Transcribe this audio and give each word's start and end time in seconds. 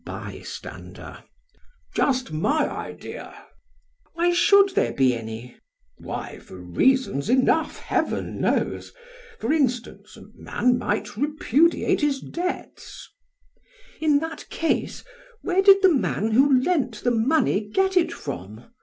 BYSTANDER. 0.03 1.25
Just 1.93 2.33
my 2.33 2.67
idea! 2.67 3.25
PRAX. 3.25 4.15
Why 4.15 4.31
should 4.33 4.69
there 4.73 4.93
be 4.93 5.13
any? 5.13 5.49
BLEPS. 5.49 5.57
Why! 5.99 6.39
for 6.39 6.57
reasons 6.57 7.29
enough, 7.29 7.77
heaven 7.77 8.41
knows! 8.41 8.93
For 9.37 9.53
instance, 9.53 10.17
a 10.17 10.23
man 10.33 10.79
might 10.79 11.15
repudiate 11.15 12.01
his 12.01 12.19
debts. 12.19 13.09
PRAX. 13.53 14.01
In 14.01 14.17
that 14.21 14.49
case, 14.49 15.03
where 15.43 15.61
did 15.61 15.83
the 15.83 15.93
man 15.93 16.31
who 16.31 16.59
lent 16.63 17.03
the 17.03 17.11
money 17.11 17.59
get 17.61 17.95
it 17.95 18.11
from? 18.11 18.71